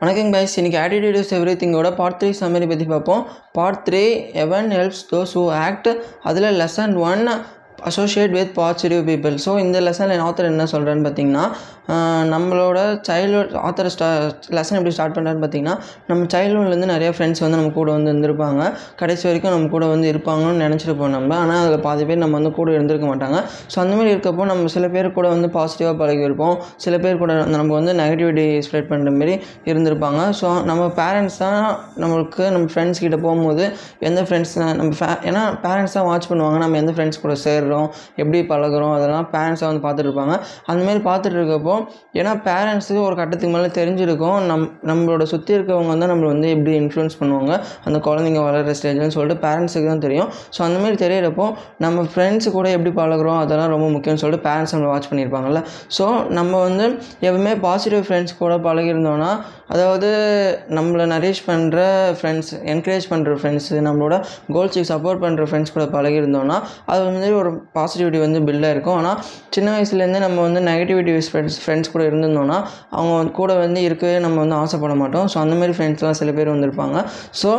வணக்கம் 0.00 0.32
கைஸ் 0.32 0.52
இன்றைக்கி 0.56 0.76
attitude 0.80 1.16
is 1.20 1.32
எவ்ரி 1.34 1.52
திங்கோட 1.60 1.88
பார்ட் 1.96 2.18
த்ரீ 2.20 2.28
சம்மரி 2.40 2.66
பற்றி 2.68 2.84
பார்ப்போம். 2.84 3.22
Part 3.52 3.80
three 3.86 4.02
heaven 4.42 4.68
helps 4.70 5.00
those 5.12 5.32
who 5.34 5.42
act 5.62 5.88
அதில் 6.22 6.46
lesson 6.60 6.94
one 6.98 7.22
associate 7.88 8.32
with 8.36 8.54
positive 8.60 9.02
people 9.08 9.34
so 9.46 9.52
இந்த 9.64 9.78
லெசனில் 9.86 10.22
ஆத்தர் 10.28 10.48
என்ன 10.52 10.64
சொல்கிறேன்னு 10.72 11.04
பார்த்தீங்கன்னா 11.06 11.44
நம்மளோட 12.32 12.78
சைல்ட்ஹுட் 13.08 13.52
ஆத்தர் 13.66 13.88
ஸ்டா 13.94 14.08
லெசன் 14.56 14.78
எப்படி 14.78 14.92
ஸ்டார்ட் 14.96 15.14
பண்ணுறான்னு 15.16 15.42
பார்த்தீங்கன்னா 15.44 15.74
நம்ம 16.08 16.26
சைல்ட்ஹுட்லேருந்து 16.34 16.88
நிறைய 16.92 17.10
ஃப்ரெண்ட்ஸ் 17.14 17.42
வந்து 17.44 17.58
நம்ம 17.60 17.70
கூட 17.78 17.88
வந்து 17.96 18.10
இருந்திருப்பாங்க. 18.12 18.62
கடைசி 19.00 19.24
வரைக்கும் 19.28 19.54
நம்ம 19.54 19.68
கூட 19.74 19.84
வந்து 19.92 20.06
இருப்பாங்கன்னு 20.12 20.62
நினச்சிருப்போம் 20.64 21.14
நம்ம. 21.16 21.30
ஆனால் 21.42 21.60
அதில் 21.62 21.84
பாதி 21.86 22.02
பேர் 22.08 22.20
நம்ம 22.24 22.36
வந்து 22.40 22.52
கூட 22.58 22.74
இருந்திருக்க 22.78 23.06
மாட்டாங்க. 23.12 23.38
ஸோ 23.72 23.78
அந்தமாதிரி 23.84 24.12
இருக்கப்போ 24.14 24.48
நம்ம 24.50 24.72
சில 24.76 24.88
பேர் 24.96 25.08
கூட 25.18 25.28
வந்து 25.34 25.50
பாசிட்டிவாக 25.56 25.96
பழகியிருப்போம். 26.02 26.56
சில 26.86 26.94
பேர் 27.04 27.20
கூட 27.22 27.34
நம்ம 27.56 27.70
வந்து 27.78 27.94
நெகட்டிவிட்டி 28.02 28.46
ஸ்ப்ரெட் 28.68 28.90
பண்ணுற 28.92 29.12
மாரி 29.20 29.36
இருந்திருப்பாங்க. 29.70 30.20
ஸோ 30.40 30.50
நம்ம 30.72 30.90
பேரண்ட்ஸ் 31.00 31.40
தான் 31.44 31.58
நம்மளுக்கு 32.04 32.44
நம்ம 32.56 32.68
ஃப்ரெண்ட்ஸ் 32.74 33.02
கிட்ட 33.06 33.18
போகும்போது 33.26 33.64
எந்த 34.10 34.20
ஃப்ரெண்ட்ஸ் 34.28 34.54
நம்ம 34.82 34.92
ஃபே 35.00 35.10
ஏன்னா 35.30 35.44
பேரண்ட்ஸ் 35.66 35.96
தான் 35.98 36.08
வாட்ச் 36.10 36.30
பண்ணுவாங்க. 36.32 36.60
நம்ம 36.66 36.78
எந்த 36.82 36.94
ஃப்ரெண்ட்ஸ் 36.96 37.22
கூட 37.24 37.36
சேர் 37.46 37.67
சேர்றோம் 37.68 37.88
எப்படி 38.20 38.38
பழகுறோம் 38.52 38.94
அதெல்லாம் 38.96 39.28
பேரண்ட்ஸாக 39.34 39.68
வந்து 39.70 39.82
பார்த்துட்டு 39.84 40.08
இருப்பாங்க 40.08 40.34
அந்தமாரி 40.70 41.00
பார்த்துட்டு 41.08 41.38
இருக்கப்போ 41.40 41.74
ஏன்னா 42.18 42.32
பேரண்ட்ஸுக்கு 42.48 43.00
ஒரு 43.08 43.16
கட்டத்துக்கு 43.20 43.52
மேலே 43.56 43.70
தெரிஞ்சிருக்கும். 43.78 44.38
நம் 44.50 44.66
நம்மளோட 44.90 45.24
சுற்றி 45.32 45.52
இருக்கவங்க 45.58 45.90
வந்து 45.94 46.08
நம்மளை 46.12 46.28
வந்து 46.34 46.48
எப்படி 46.54 46.72
இன்ஃப்ளூயன்ஸ் 46.82 47.18
பண்ணுவாங்க 47.20 47.52
அந்த 47.86 47.98
குழந்தைங்க 48.08 48.42
வளர்கிற 48.48 48.74
ஸ்டேஜ்னு 48.80 49.14
சொல்லிட்டு 49.16 49.42
பேரண்ட்ஸுக்கு 49.46 49.88
தான் 49.92 50.04
தெரியும். 50.06 50.30
ஸோ 50.56 50.60
அந்தமாரி 50.68 50.96
தெரியிறப்போ 50.96 51.06
தெரியறப்போ 51.08 51.46
நம்ம 51.84 52.02
ஃப்ரெண்ட்ஸ் 52.12 52.48
கூட 52.56 52.66
எப்படி 52.76 52.90
பழகுறோம் 52.98 53.38
அதெல்லாம் 53.42 53.72
ரொம்ப 53.74 53.86
முக்கியம்னு 53.94 54.22
சொல்லிட்டு 54.22 54.46
பேரண்ட்ஸ் 54.48 54.72
நம்மளை 54.74 54.90
வாட்ச் 54.92 55.08
பண்ணியிருப்பாங்கல்ல. 55.10 55.60
ஸோ 55.96 56.04
நம்ம 56.38 56.52
வந்து 56.66 56.86
எப்பவுமே 57.26 57.52
பாசிட்டிவ் 57.66 58.04
ஃப்ரெண்ட்ஸ் 58.06 58.36
கூட 58.42 58.54
பழகிருந்தோன்னா 58.66 59.30
அதாவது 59.74 60.08
நம்மளை 60.76 61.04
நரேஷ் 61.14 61.42
பண்ணுற 61.48 61.78
ஃப்ரெண்ட்ஸ் 62.18 62.52
என்கரேஜ் 62.74 63.06
பண்ணுற 63.12 63.32
ஃப்ரெண்ட்ஸு 63.40 63.80
நம்மளோட 63.88 64.16
கோல்ஸுக்கு 64.54 64.90
சப்போர்ட் 64.92 65.22
பண்ணுற 65.24 65.44
ஃப்ரெண்ட்ஸ் 65.48 65.74
கூட 65.76 65.86
பழகிருந்தோன்னா 65.96 66.56
அது 66.92 67.02
வந்து 67.08 67.28
ஒரு 67.40 67.50
பாசிட்டிவிட்டி 67.76 68.20
வந்து 68.24 68.40
பில்டாக 68.48 68.74
இருக்கும். 68.76 68.96
ஆனால் 69.00 69.18
சின்ன 69.56 69.68
வயசுலேருந்தே 69.74 70.20
நம்ம 70.26 70.38
வந்து 70.46 70.60
நெகட்டிவிட்டி 70.70 71.14
ஃப்ரெண்ட்ஸ் 71.28 71.58
ஃப்ரெண்ட்ஸ் 71.64 71.92
கூட 71.94 72.02
இருந்திருந்தோம்னா 72.08 72.58
அவங்க 72.98 73.32
கூட 73.40 73.52
வந்து 73.64 73.82
இருக்கவே 73.88 74.16
நம்ம 74.26 74.38
வந்து 74.44 74.56
ஆசைப்பட 74.62 74.96
மாட்டோம். 75.02 75.26
ஸோ 75.32 75.38
அந்த 75.44 75.54
மாதிரி 75.60 75.74
ஃப்ரெண்ட்ஸ்லாம் 75.78 76.18
சில 76.20 76.32
பேர் 76.38 76.52
வந்திருப்பாங்க. 76.54 76.96
ஸோ 77.40 77.50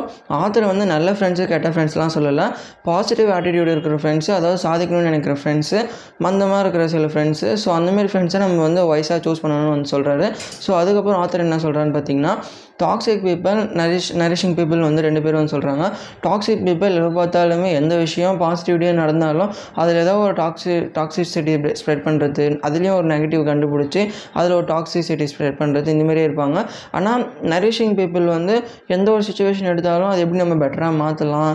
ஆத்தர் 0.41 0.69
வந்து 0.71 0.87
நல்ல 0.93 1.11
ஃப்ரெண்ட்ஸு 1.17 1.47
கெட்ட 1.53 1.71
ஃப்ரெண்ட்ஸ்லாம் 1.75 2.13
சொல்லலை. 2.17 2.47
பாசிட்டிவ் 2.89 3.31
ஆட்டிடியூட் 3.37 3.73
இருக்கிற 3.75 3.95
ஃப்ரெண்ட்ஸு 4.03 4.31
அதாவது 4.37 4.59
சாதிக்கணும்னு 4.67 5.09
நினைக்கிற 5.11 5.35
ஃப்ரெண்ட்ஸு 5.41 5.79
மந்தமாக 6.25 6.63
இருக்கிற 6.63 6.85
சில 6.95 7.05
ஃப்ரெண்ட்ஸு 7.13 7.49
ஸோ 7.63 7.69
அந்தமாரி 7.79 8.09
ஃப்ரெண்ட்ஸை 8.13 8.41
நம்ம 8.45 8.61
வந்து 8.67 8.81
வயசாக 8.91 9.19
சூஸ் 9.27 9.43
பண்ணணும்னு 9.43 9.73
வந்து 9.75 9.91
சொல்கிறாரு 9.95 10.27
ஸோ 10.65 10.71
அதுக்கப்புறம் 10.81 11.19
ஆத்தர் 11.23 11.45
என்ன 11.45 11.59
சொல்கிறான்னு 11.65 11.95
பார்த்தீங்கன்னா 11.97 12.33
toxic 12.83 13.23
people 13.27 13.59
nourish 13.79 14.09
nourishing 14.21 14.55
people 14.59 14.81
வந்து 14.87 15.01
ரெண்டு 15.07 15.21
பேரும் 15.23 15.39
வந்து 15.41 15.53
சொல்கிறாங்க 15.55 15.85
டாக்ஸிக் 16.25 16.63
பீப்பிள் 16.67 16.93
எப்போ 16.99 17.11
பார்த்தாலுமே 17.19 17.69
எந்த 17.79 17.93
விஷயம் 18.03 18.37
பாசிட்டிவிட்டியாக 18.43 18.97
நடந்தாலும் 19.01 19.49
அதில் 19.81 19.99
ஏதோ 20.03 20.13
ஒரு 20.25 20.33
டாக்ஸி 20.41 20.75
டாக்ஸிசிட்டி 20.97 21.55
ஸ்ப்ரெட் 21.81 22.03
பண்ணுறது 22.07 22.45
அதுலேயும் 22.67 22.97
ஒரு 22.99 23.07
நெகட்டிவ் 23.13 23.43
கண்டுபிடிச்சி 23.49 24.01
அதில் 24.33 24.55
ஒரு 24.59 24.67
டாக்ஸிசிட்டி 24.73 25.27
ஸ்ப்ரெட் 25.33 25.59
பண்ணுறது 25.61 25.87
இந்த 25.95 26.05
இருப்பாங்க. 26.27 26.57
ஆனால் 26.97 27.23
நரிஷிங் 27.53 27.95
பீப்புள் 27.99 28.25
வந்து 28.37 28.55
எந்த 28.95 29.07
ஒரு 29.15 29.23
சுச்சுவேஷன் 29.29 29.69
எடுத்தாலும் 29.73 30.11
அது 30.11 30.23
எப்படி 30.25 30.41
நம்ம 30.43 30.55
பெட்டராக 30.63 30.95
மாற்றலாம் 31.01 31.51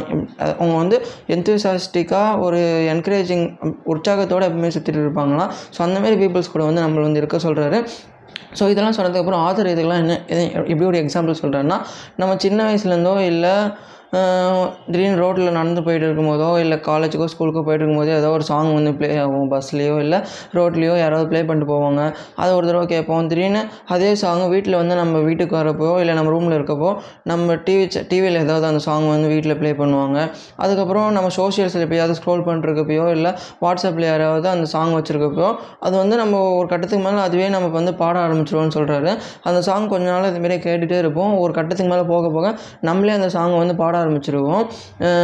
அவங்க 0.59 0.75
வந்து 0.83 0.97
எந்தூசாஸ்டிக்காக 1.37 2.41
ஒரு 2.47 2.61
என்கரேஜிங் 2.95 3.45
உற்சாகத்தோடு 3.93 4.49
எப்பவுமே 4.49 4.73
சுற்றிட்டு 4.77 5.05
இருப்பாங்களாம். 5.05 5.53
ஸோ 5.77 5.81
அந்தமாரி 5.87 6.19
பீப்புள்ஸ் 6.23 6.53
கூட 6.55 6.65
வந்து 6.71 6.85
நம்மளை 6.87 7.05
வந்து 7.09 7.23
இருக்க 7.23 7.39
சொல்கிறாரு 7.47 7.81
ஸோ 8.55 8.69
இதெல்லாம் 8.69 8.97
சொன்னதுக்கப்புறம் 8.97 9.43
ஆத்தர் 9.47 9.71
இதுக்கெல்லாம் 9.71 10.03
என்ன 10.03 10.17
எது- 10.29 10.43
எப்படி 10.65 10.85
ஒரு 10.85 10.99
எக்ஸாம்பிள் 11.01 11.41
சொல்கிறேன்னா 11.41 11.79
நம்ம 12.17 12.37
சின்ன 12.39 12.61
வயசுலேருந்தோ 12.67 13.15
இல்லை 13.27 13.55
திடீர்னு 14.93 15.21
ரோட்டில் 15.23 15.55
நடந்து 15.59 15.81
போயிட்டு 15.87 16.07
இருக்கும்போதோ 16.09 16.49
இல்லை 16.63 16.77
காலேஜுக்கோ 16.89 17.27
ஸ்கூலுக்கோ 17.33 17.63
போயிட்டு 17.67 17.85
இருக்கும்போதோ 17.85 18.13
ஏதோ 18.21 18.31
ஒரு 18.37 18.45
சாங் 18.51 18.71
வந்து 18.79 18.93
ப்ளே 18.99 19.09
ஆகும் 19.23 19.49
பஸ்லேயோ 19.53 19.95
இல்லை 20.05 20.19
ரோட்லேயோ 20.59 20.95
யாராவது 21.03 21.27
ப்ளே 21.31 21.41
பண்ணிட்டு 21.49 21.69
போவாங்க. 21.73 22.03
அதை 22.43 22.51
ஒரு 22.59 22.67
தடவை 22.69 22.87
கேட்போம். 22.93 23.29
திடீர்னு 23.31 23.63
அதே 23.95 24.11
சாங் 24.23 24.45
வீட்டில் 24.55 24.77
வந்து 24.81 24.95
நம்ம 25.03 25.23
வீட்டுக்கு 25.29 25.57
வரப்போ 25.61 25.91
இல்லை 26.03 26.15
நம்ம 26.19 26.33
ரூமில் 26.35 26.57
இருக்கப்போ 26.59 26.91
நம்ம 27.33 27.57
டிவி 27.67 27.87
டிவியில் 28.13 28.39
ஏதாவது 28.45 28.67
அந்த 28.71 28.83
சாங் 28.89 29.09
வந்து 29.15 29.31
வீட்டில் 29.35 29.57
ப்ளே 29.63 29.73
பண்ணுவாங்க. 29.81 30.19
அதுக்கப்புறம் 30.65 31.09
நம்ம 31.19 31.31
சோஷியல்ஸில் 31.39 31.85
எப்பயாவது 31.87 32.17
ஸ்க்ரோல் 32.21 32.45
பண்ணிருக்கப்பயோ 32.49 33.07
இல்லை 33.17 33.33
வாட்ஸ்அப்பில் 33.65 34.09
யாராவது 34.13 34.49
அந்த 34.55 34.69
சாங் 34.75 34.95
வச்சுருக்கப்போ 34.99 35.49
அது 35.87 35.95
வந்து 36.03 36.19
நம்ம 36.23 36.43
ஒரு 36.59 36.67
கட்டத்துக்கு 36.73 37.05
மேலே 37.09 37.23
அதுவே 37.29 37.49
நம்ம 37.57 37.73
வந்து 37.79 37.95
பாட 38.03 38.17
ஆரம்பிச்சிருவோம்னு 38.27 38.77
சொல்கிறாரு 38.79 39.11
அந்த 39.49 39.59
சாங் 39.71 39.91
கொஞ்ச 39.95 40.07
நாள் 40.13 40.31
இதுமாரி 40.33 40.59
கேட்டுகிட்டே 40.67 40.99
இருப்போம். 41.05 41.33
ஒரு 41.43 41.53
கட்டத்துக்கு 41.59 41.91
மேலே 41.95 42.07
போக 42.15 42.29
போக 42.37 42.47
நம்மளே 42.89 43.13
அந்த 43.19 43.31
சாங்கை 43.39 43.59
வந்து 43.63 43.77
பாட 43.83 44.03
ஆரம்பிச்சிருவோம். 44.05 44.65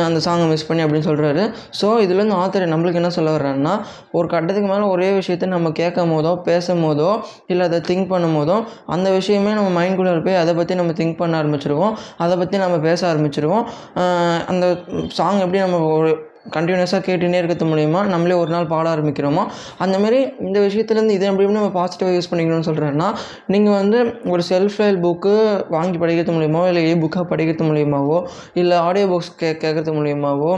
அந்த 0.09 0.19
சாங்கை 0.27 0.49
மிஸ் 0.53 0.67
பண்ணி 0.71 0.85
அப்படின்னு 0.85 1.09
சொல்கிறாரு 1.11 1.45
ஸோ 1.81 1.89
இதுலேருந்து 2.07 2.39
ஆத்தர் 2.43 2.71
நம்மளுக்கு 2.75 3.01
என்ன 3.03 3.13
சொல்ல 3.19 3.37
வர்றாருன்னா 3.37 3.75
ஒரு 4.19 4.27
கட்டத்துக்கு 4.35 4.69
மேலே 4.73 4.87
ஒரே 4.95 5.09
விஷயத்த 5.19 5.53
நம்ம 5.55 5.73
கேட்கும் 5.81 6.15
போதோ 6.15 6.35
பேசும் 6.49 6.85
போதோ 6.87 7.11
இல்லை 7.53 7.65
அதை 7.71 7.81
திங்க் 7.91 8.11
பண்ணும் 8.13 8.37
போதோ 8.39 8.57
அந்த 8.97 9.09
விஷயமே 9.19 9.53
நம்ம 9.59 9.71
மைண்ட்குள்ளே 9.79 10.17
போய் 10.27 10.41
அதை 10.43 10.55
பற்றி 10.61 10.75
நம்ம 10.81 10.95
திங்க் 11.01 11.21
பண்ண 11.21 11.43
ஆரம்பிச்சிருவோம். 11.43 11.95
அதை 12.25 12.35
பற்றி 12.41 12.57
நம்ம 12.65 12.77
பேச 12.89 13.01
ஆரம்பிச்சிருவோம். 13.13 13.65
அந்த 14.53 14.67
சாங் 15.19 15.41
எப்படி 15.45 15.61
நம்ம 15.65 15.79
ஒரு 15.99 16.11
கண்டினியூஸாக 16.47 17.03
கேட்டுனே 17.07 17.39
இருக்கிறது 17.39 17.67
மூலிமா 17.67 18.07
நம்மளே 18.07 18.33
ஒரு 18.33 18.51
நாள் 18.51 18.67
பாட 18.67 18.95
ஆரம்பிக்கிறோமோ? 18.95 19.43
அந்தமாரி 19.79 20.21
இந்த 20.41 20.61
விஷயத்துலேருந்து 20.61 21.11
இதை 21.11 21.29
எப்படி 21.29 21.53
நம்ம 21.53 21.73
பாசிட்டிவாக 21.81 22.15
யூஸ் 22.15 22.31
பண்ணிக்கணும்னு 22.31 22.69
சொல்கிறேன்னா 22.71 23.09
நீங்கள் 23.47 23.73
வந்து 23.73 23.99
ஒரு 24.25 24.43
செல்ஃப் 24.51 24.79
ஹெல்ப் 24.83 25.03
புக்கு 25.03 25.35
வாங்கி 25.71 25.99
படிக்கிறது 25.99 26.33
மூலியமாவோ 26.33 26.69
இல்லை 26.69 26.85
ஏ 26.89 26.95
புக்காக 26.95 27.27
படிக்கிறது 27.35 27.69
மூலியமாவோ 27.71 28.19
இல்லை 28.55 28.79
ஆடியோ 28.79 29.07
புக்ஸ் 29.07 29.37
கே 29.37 29.53
கேட்குறது 29.53 29.93
மூலியமாவோ 29.93 30.53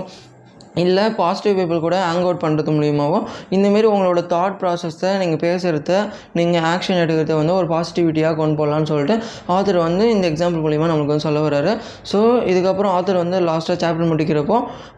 இல்லை 0.83 1.05
பாசிட்டிவ் 1.19 1.57
பீப்புள் 1.59 1.81
கூட 1.81 1.97
ஹேங் 2.09 2.25
அவுட் 2.27 2.43
பண்ணுறது 2.45 2.71
மூலியமாகவும் 2.77 3.25
இந்தமாரி 3.55 3.87
உங்களோட 3.93 4.21
தாட் 4.33 4.57
ப்ராசஸை 4.61 5.11
நீங்கள் 5.23 5.41
பேசுகிறத 5.45 5.97
நீங்கள் 6.39 6.65
ஆக்ஷன் 6.71 7.01
எடுக்கிறத 7.03 7.37
வந்து 7.41 7.55
ஒரு 7.55 7.67
பாசிட்டிவிட்டியாக 7.73 8.37
கொண்டு 8.41 8.57
போகலான்னு 8.61 8.89
சொல்லிட்டு 8.93 9.17
ஆத்தர் 9.57 9.79
வந்து 9.87 10.05
இந்த 10.11 10.25
எக்ஸாம்பிள் 10.33 10.63
மூலிமா 10.67 10.87
நம்மளுக்கு 10.91 11.15
வந்து 11.15 11.27
சொல்ல 11.27 11.41
வர்றாரு. 11.47 11.73
ஸோ 12.13 12.19
இதுக்கப்புறம் 12.53 12.93
ஆத்தர் 12.97 13.19
வந்து 13.23 13.41
லாஸ்ட்டாக 13.49 13.77
சாப்டர் 13.83 14.11
முடிக்கிறப்போ 14.13 14.57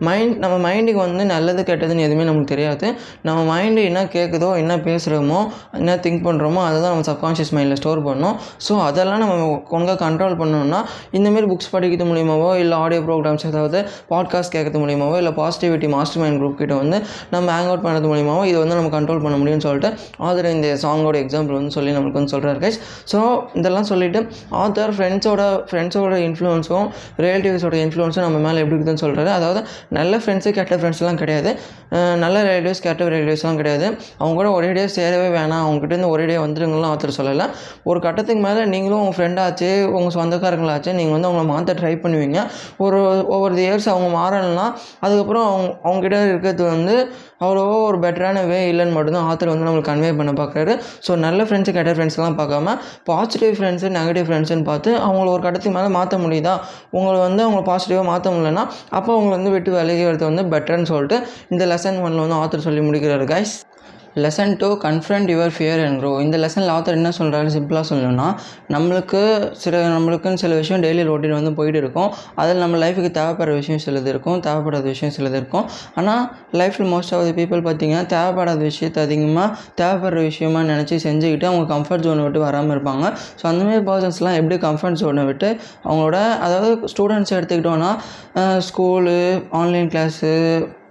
மைண்ட் 0.08 0.36
நம்ம 0.44 0.56
மைண்டுக்கு 0.66 1.00
வந்து 1.06 1.24
நல்லது 1.34 1.62
கெட்டதுன்னு 1.62 2.06
எதுவுமே 2.06 2.24
நமக்கு 2.30 2.50
தெரியாது. 2.54 2.86
நம்ம 3.28 3.40
மைண்டு 3.52 3.82
என்ன 3.90 4.04
கேட்குதோ 4.16 4.50
என்ன 4.62 4.76
பேசுகிறோமோ 4.88 5.40
என்ன 5.80 5.96
திங்க் 6.06 6.24
பண்ணுறோமோ 6.28 6.62
அதை 6.68 6.76
தான் 6.82 6.92
நம்ம 6.94 7.06
சப்கான்ஷியஸ் 7.10 7.52
மைண்டில் 7.58 7.80
ஸ்டோர் 7.82 8.02
பண்ணோம். 8.08 8.36
ஸோ 8.68 8.72
அதெல்லாம் 8.88 9.22
நம்ம 9.24 9.34
ஒழுங்காக 9.74 9.98
கண்ட்ரோல் 10.06 10.38
பண்ணணும்னா 10.42 10.80
இந்தமாரி 11.18 11.46
புக்ஸ் 11.52 11.72
படிக்கிறது 11.74 12.08
மூலியமாவோ 12.10 12.50
இல்லை 12.62 12.78
ஆடியோ 12.78 13.02
ப்ரோக்ராம்ஸ் 13.08 13.46
ஏதாவது 13.52 13.78
பாட்காஸ்ட் 14.12 14.54
கேட்கறது 14.56 14.80
மூலியமாவோ 14.84 15.16
இல்லை 15.16 15.32
positive 15.32 15.63
positivity 15.64 15.88
master 15.94 16.20
mind 16.22 16.38
group 16.40 16.56
கிட்ட 16.60 16.74
வந்து 16.82 16.98
நம்ம 17.34 17.46
ஹேங் 17.54 17.68
அவுட் 17.70 17.84
பண்ணுறது 17.84 18.06
மூலியமாகவும் 18.10 18.48
இதை 18.50 18.58
வந்து 18.62 18.76
நம்ம 18.78 18.90
கண்ட்ரோல் 18.96 19.22
பண்ண 19.24 19.36
முடியும்னு 19.40 19.64
சொல்லிட்டு 19.66 19.90
ஆதர் 20.28 20.48
இந்த 20.54 20.68
சாங்கோட 20.84 21.16
எக்ஸாம்பிள் 21.24 21.56
வந்து 21.58 21.72
சொல்லி 21.76 21.90
நம்மளுக்கு 21.96 22.20
வந்து 22.20 22.32
சொல்கிறாரு 22.34 22.58
கைஸ் 22.64 22.78
ஸோ 23.12 23.18
இதெல்லாம் 23.60 23.88
சொல்லிவிட்டு 23.92 24.20
ஆதர் 24.62 24.92
ஃப்ரெண்ட்ஸோட 24.96 25.42
ஃப்ரெண்ட்ஸோட 25.70 26.18
இன்ஃப்ளூன்ஸும் 26.26 26.88
ரிலேட்டிவ்ஸோட 27.24 27.78
இன்ஃப்ளூயன்ஸும் 27.84 28.26
நம்ம 28.26 28.40
மேலே 28.46 28.60
எப்படி 28.64 28.76
இருக்குதுன்னு 28.76 29.04
சொல்கிறாரு 29.04 29.32
அதாவது 29.38 29.62
நல்ல 29.98 30.20
ஃப்ரெண்ட்ஸு 30.24 30.52
கெட்ட 30.58 30.78
ஃப்ரெண்ட்ஸ்லாம் 30.80 31.20
கிடையாது. 31.22 31.50
நல்ல 32.24 32.36
ரிலேட்டிவ்ஸ் 32.48 32.82
கெட்ட 32.86 33.08
ரிலேட்டிவ்ஸ்லாம் 33.14 33.58
கிடையாது. 33.60 33.86
அவங்க 34.20 34.34
கூட 34.40 34.48
ஒரேடியாக 34.58 34.90
சேரவே 34.98 35.28
வேணாம். 35.38 35.64
அவங்ககிட்ட 35.66 36.10
ஒரேடியாக 36.14 36.44
வந்துருங்கலாம் 36.46 36.92
ஆத்தர் 36.94 37.16
சொல்லலை. 37.18 37.46
ஒரு 37.90 37.98
கட்டத்துக்கு 38.06 38.42
மேலே 38.46 38.62
நீங்களும் 38.74 39.00
உங்கள் 39.02 39.16
ஃப்ரெண்டாச்சு 39.18 39.68
உங்கள் 39.96 40.14
சொந்தக்காரங்களாச்சு 40.18 40.90
நீங்கள் 40.98 41.14
வந்து 41.16 41.28
அவங்கள 41.28 41.44
மாற்ற 41.52 41.74
ட்ரை 41.80 41.94
பண்ணுவீங்க. 42.04 42.38
ஒரு 42.84 42.98
ஒவ்வொரு 43.34 43.54
இயர்ஸ் 43.66 43.88
அவங்க 43.92 44.08
மாறலைன்னா 44.18 44.66
அதுக்கப்புறம் 45.04 45.48
அவங்க 45.54 45.70
அவங்ககிட்ட 45.86 46.18
இருக்கிறது 46.30 46.62
வந்து 46.74 46.94
அவ்வளோவா 47.44 47.76
ஒரு 47.88 47.98
பெட்டரான 48.04 48.42
வே 48.50 48.58
இல்லைன்னு 48.72 48.94
மட்டும்தான் 48.96 49.26
ஆத்தர் 49.30 49.50
வந்து 49.52 49.66
நம்மளுக்கு 49.66 49.90
கன்வே 49.90 50.10
பண்ண 50.20 50.32
பார்க்குறாரு. 50.40 50.74
ஸோ 51.06 51.12
நல்ல 51.24 51.42
ஃப்ரெண்ட்ஸு 51.46 51.74
கெட்ட 51.76 51.92
ஃப்ரெண்ட்ஸ்லாம் 51.96 52.38
பார்க்காம 52.40 52.76
பாசிட்டிவ் 53.10 53.54
ஃப்ரெண்ட்ஸு 53.58 53.90
நெகட்டிவ் 53.98 54.26
ஃப்ரெண்ட்ஸுன்னு 54.28 54.66
பார்த்து 54.70 54.92
அவங்கள 55.06 55.26
ஒரு 55.36 55.42
கட்டத்துக்கு 55.46 55.76
மேலே 55.78 55.90
மாற்ற 55.98 56.18
முடியுதா? 56.24 56.54
உங்களை 56.98 57.18
வந்து 57.26 57.44
அவங்க 57.46 57.62
பாசிட்டிவாக 57.70 58.06
மாற்ற 58.12 58.32
முடியலன்னா 58.36 58.64
அப்போ 58.98 59.10
அவங்களை 59.16 59.34
வந்து 59.38 59.54
விட்டு 59.56 59.72
விலகி 59.78 60.04
வரது 60.10 60.26
வந்து 60.30 60.44
பெட்டர்னு 60.54 60.90
சொல்லிட்டு 60.94 61.18
இந்த 61.54 61.64
லெசன் 61.72 62.02
ஒன்ல 62.06 62.24
வந்து 62.26 62.40
ஆத்தர் 62.42 62.66
சொல்லி 62.68 62.82
முடிக்கிறாரு 62.88 63.26
guys 63.34 63.54
lesson 64.22 64.52
two 64.60 64.68
confront 64.84 65.30
your 65.32 65.52
fear 65.56 65.80
and 65.84 65.98
grow 66.00 66.10
இந்த 66.24 66.36
லெசனில் 66.42 66.72
ஆத்தர் 66.74 66.98
என்ன 66.98 67.10
சொல்கிறாரு 67.18 67.48
சிம்பிளாக 67.56 67.84
சொல்லணும்னா 67.90 68.28
நம்மளுக்கு 68.74 69.20
சில 69.62 69.80
நம்மளுக்குன்னு 69.94 70.40
சில 70.42 70.52
விஷயம் 70.60 70.82
டெய்லி 70.84 71.04
ரொட்டீன் 71.10 71.36
வந்து 71.38 71.52
போயிட்டு 71.58 71.80
இருக்கும். 71.82 72.10
அதில் 72.40 72.62
நம்ம 72.64 72.78
லைஃபுக்கு 72.84 73.10
தேவைப்படுற 73.18 73.54
விஷயம் 73.60 73.82
சிலது 73.86 74.10
இருக்கும் 74.12 74.38
தேவைப்படாத 74.46 74.86
விஷயம் 74.94 75.14
சிலது 75.16 75.36
இருக்கும். 75.40 75.66
ஆனால் 76.00 76.22
லைஃப்பில் 76.60 76.90
மோஸ்ட் 76.94 77.14
ஆஃப் 77.16 77.24
தி 77.28 77.34
பீப்புள் 77.40 77.64
பார்த்தீங்கன்னா 77.68 78.04
தேவைப்படாத 78.14 78.62
விஷயத்தை 78.70 79.02
அதிகமாக 79.08 79.48
தேவைப்படுற 79.80 80.22
விஷயமா 80.30 80.62
நினச்சி 80.72 80.98
செஞ்சுக்கிட்டு 81.06 81.48
அவங்க 81.50 81.66
கம்ஃபர்ட் 81.74 82.06
ஜோனை 82.06 82.24
விட்டு 82.26 82.42
வராமல் 82.46 82.74
இருப்பாங்க. 82.76 83.04
ஸோ 83.40 83.46
அந்தமாதிரி 83.52 83.84
பர்சன்ஸ்லாம் 83.90 84.38
எப்படி 84.40 84.58
கம்ஃபர்ட் 84.68 85.00
ஜோனை 85.02 85.24
விட்டு 85.30 85.50
அவங்களோட 85.88 86.16
அதாவது 86.46 86.70
ஸ்டூடெண்ட்ஸ் 86.94 87.36
எடுத்துக்கிட்டோன்னா 87.38 87.92
school 88.68 89.18
online 89.60 89.90
class 89.92 90.32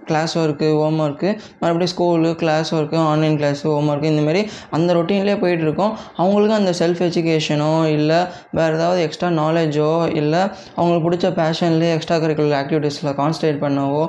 class 0.08 0.34
work 0.38 0.68
homework 1.04 1.30
மறுபடியும் 1.60 1.92
school 1.94 2.30
class 2.42 2.70
work 2.74 2.98
online 3.10 3.36
class 3.40 3.64
homework 3.92 4.08
இந்தமாரி 4.12 4.42
அந்த 4.70 4.94
ரொட்டீன்லேயே 4.94 5.36
போயிட்டுருக்கோம். 5.44 5.92
அவங்களுக்கு 6.16 6.56
அந்த 6.60 6.72
செல்ஃப் 6.80 7.02
எஜுகேஷனோ 7.08 7.70
இல்லை 7.96 8.20
வேறு 8.58 8.76
ஏதாவது 8.78 9.00
எக்ஸ்ட்ரா 9.06 9.30
நாலேஜோ 9.40 9.88
இல்லை 10.20 10.42
அவங்களுக்கு 10.76 11.06
பிடிச்ச 11.08 11.30
பேஷன்லேயே 11.40 11.92
எக்ஸ்ட்ரா 11.96 12.18
கரிக்குலர் 12.24 12.58
ஆக்டிவிட்டீஸில் 12.62 13.12
கான்சன்ட்ரேட் 13.20 13.60
பண்ணவோ 13.64 14.02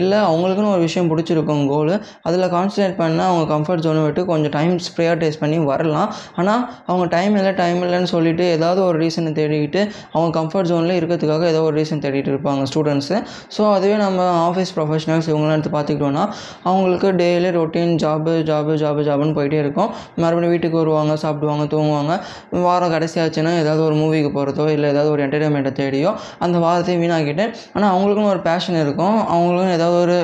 இல்லை 0.00 0.18
அவங்களுக்குன்னு 0.30 0.72
ஒரு 0.74 0.84
விஷயம் 0.88 1.10
பிடிச்சிருக்கும் 1.10 1.64
கோலு 1.72 1.94
அதில் 2.22 2.46
கான்சன்ட்ரேட் 2.56 2.98
பண்ணால் 3.02 3.28
அவங்க 3.30 3.46
கம்ஃபர்ட் 3.54 3.84
ஜோனை 3.86 4.02
விட்டு 4.04 4.24
கொஞ்சம் 4.32 4.54
டைம் 4.58 4.74
ப்ரையாரிட்டைஸ் 4.96 5.38
பண்ணி 5.40 5.58
வரலாம். 5.72 6.08
ஆனால் 6.40 6.62
அவங்க 6.86 7.04
டைம் 7.16 7.34
இல்லை 7.36 7.54
டைம் 7.54 7.80
இல்லைன்னு 7.82 8.10
சொல்லிட்டு 8.14 8.44
ஏதாவது 8.56 8.80
ஒரு 8.84 8.96
ரீசனை 8.98 9.30
தேடிக்கிட்டு 9.38 9.80
அவங்க 10.12 10.30
கம்ஃபர்ட் 10.38 10.70
ஜோனில் 10.70 10.96
இருக்கிறதுக்காக 11.00 11.44
ஏதோ 11.52 11.60
ஒரு 11.62 11.74
ரீசன் 11.80 12.02
தேடிட்டு 12.04 12.30
இருப்பாங்க 12.32 12.62
ஸ்டூடெண்ட்ஸு 12.70 13.16
ஸோ 13.56 13.62
அதுவே 13.76 13.96
நம்ம 14.04 14.20
ஆஃபீஸ் 14.48 14.72
ப்ரொஃபஷனல்ஸ் 14.76 15.28
இருக்கவங்களாம் 15.40 15.58
எடுத்து 15.58 15.72
பார்த்துக்கிட்டோன்னா 15.76 16.24
அவங்களுக்கு 16.68 17.08
daily 17.20 17.50
routine 17.58 17.92
job 18.02 18.32
job 18.50 18.72
job 18.82 19.00
ஜாபுன்னு 19.08 19.34
போயிட்டே 19.38 19.58
இருக்கும். 19.64 19.90
மறுபடியும் 20.22 20.52
வீட்டுக்கு 20.54 20.76
வருவாங்க 20.82 21.14
சாப்பிடுவாங்க 21.24 21.64
தூங்குவாங்க. 21.74 22.12
வாரம் 22.66 22.92
கடைசியாச்சுன்னா 22.94 23.52
ஏதாவது 23.62 23.82
ஒரு 23.88 23.96
மூவிக்கு 24.00 24.30
போகிறதோ 24.36 24.66
இல்லை 24.74 24.88
ஏதாவது 24.94 25.10
ஒரு 25.14 25.22
என்டர்டைன்மெண்ட்டை 25.26 25.72
தேடியோ 25.80 26.12
அந்த 26.46 26.56
வாரத்தையும் 26.64 27.02
வீணாக்கிட்டு 27.04 27.46
ஆனால் 27.74 27.90
அவங்களுக்குன்னு 27.94 28.32
ஒரு 28.34 28.42
பேஷன் 28.48 28.80
இருக்கும். 28.84 29.18
அவங்களுக்கும் 29.34 29.76
ஏதாவது 29.78 29.98
ஒரு 30.04 30.16